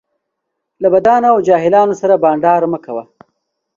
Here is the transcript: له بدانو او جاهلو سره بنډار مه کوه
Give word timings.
له 0.81 0.87
بدانو 0.93 1.27
او 1.33 1.37
جاهلو 1.47 1.93
سره 2.01 2.21
بنډار 2.23 2.61
مه 2.71 2.79
کوه 2.85 3.03